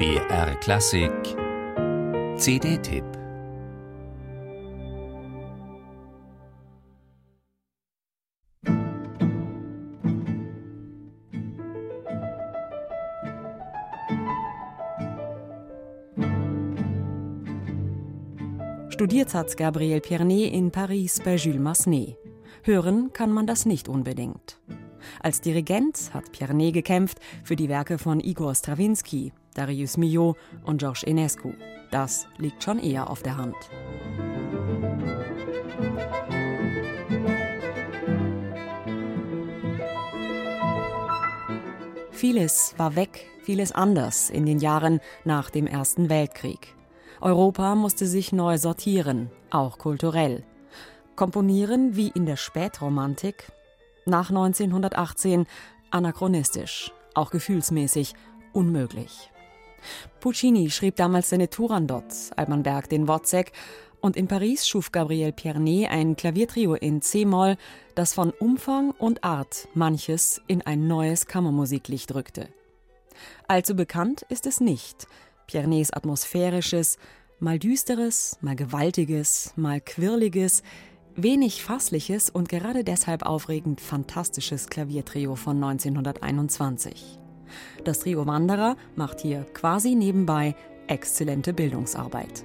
[0.00, 1.12] BR Klassik
[2.38, 3.04] CD-Tipp
[18.88, 22.16] Studiert hat Gabriel Piernet in Paris bei Jules Massenet.
[22.62, 24.58] Hören kann man das nicht unbedingt.
[25.22, 31.02] Als Dirigent hat Piernet gekämpft für die Werke von Igor Strawinski, Darius Milhaud und Georges
[31.02, 31.52] Enescu.
[31.90, 33.56] Das liegt schon eher auf der Hand.
[42.20, 46.74] Vieles war weg, vieles anders in den Jahren nach dem Ersten Weltkrieg.
[47.22, 50.44] Europa musste sich neu sortieren, auch kulturell.
[51.16, 53.52] Komponieren wie in der Spätromantik,
[54.06, 55.46] nach 1918
[55.90, 58.14] anachronistisch, auch gefühlsmäßig
[58.52, 59.30] unmöglich.
[60.20, 62.04] Puccini schrieb damals seine Turandot,
[62.36, 63.52] Alban Berg den Wozzeck
[64.00, 67.56] und in Paris schuf Gabriel Piernet ein Klaviertrio in C-Moll,
[67.94, 72.48] das von Umfang und Art manches in ein neues Kammermusiklicht rückte.
[73.48, 75.06] Allzu bekannt ist es nicht,
[75.46, 76.98] Piernets atmosphärisches,
[77.40, 80.62] mal düsteres, mal gewaltiges, mal quirliges,
[81.16, 87.18] wenig fassliches und gerade deshalb aufregend fantastisches Klaviertrio von 1921.
[87.84, 90.54] Das Trio Wanderer macht hier quasi nebenbei
[90.86, 92.44] exzellente Bildungsarbeit.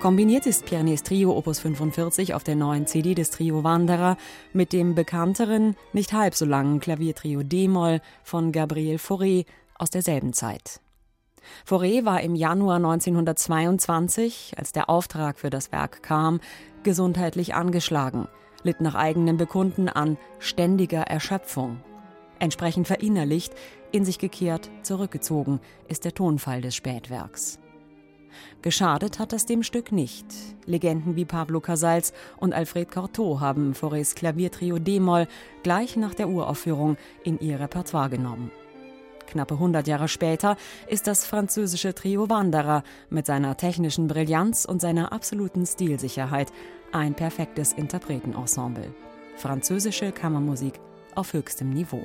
[0.00, 4.16] Kombiniert ist Piernets Trio Opus 45 auf der neuen CD des Trio Wanderer
[4.54, 10.80] mit dem bekannteren, nicht halb so langen Klaviertrio D-Moll von Gabriel Fauré aus derselben Zeit.
[11.68, 16.40] Fauré war im Januar 1922, als der Auftrag für das Werk kam,
[16.82, 18.26] gesundheitlich angeschlagen,
[18.62, 21.76] litt nach eigenem Bekunden an ständiger Erschöpfung.
[22.38, 23.52] Entsprechend verinnerlicht,
[23.92, 27.58] in sich gekehrt, zurückgezogen ist der Tonfall des Spätwerks.
[28.62, 30.26] Geschadet hat das dem Stück nicht.
[30.66, 35.26] Legenden wie Pablo Casals und Alfred Cortot haben Forêts Klaviertrio D-Moll
[35.62, 38.50] gleich nach der Uraufführung in ihr Repertoire genommen.
[39.26, 40.56] Knappe 100 Jahre später
[40.88, 46.52] ist das französische Trio Wanderer mit seiner technischen Brillanz und seiner absoluten Stilsicherheit
[46.92, 48.92] ein perfektes Interpretenensemble.
[49.36, 50.80] Französische Kammermusik
[51.14, 52.04] auf höchstem Niveau.